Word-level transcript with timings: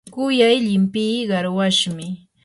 kuyay 0.13 0.57
llimpii 0.65 1.19
qarwashmi. 1.29 2.07